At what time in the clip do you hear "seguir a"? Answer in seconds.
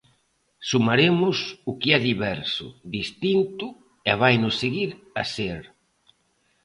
4.61-5.23